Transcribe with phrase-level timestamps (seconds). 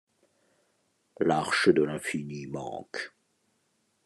[1.19, 3.13] L’arche de l’infini manque.